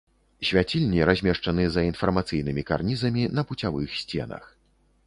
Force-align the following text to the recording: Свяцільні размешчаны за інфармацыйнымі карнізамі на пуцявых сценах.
Свяцільні 0.47 1.03
размешчаны 1.09 1.67
за 1.75 1.83
інфармацыйнымі 1.91 2.65
карнізамі 2.71 3.31
на 3.39 3.47
пуцявых 3.53 3.89
сценах. 4.03 4.43